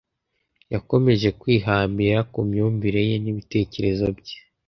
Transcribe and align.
Yakomeje 0.73 1.27
kwihambira 1.39 2.17
ku 2.31 2.39
myumvire 2.49 3.01
ye 3.09 3.15
n’ibitekerezo 3.23 4.07
bye 4.19 4.35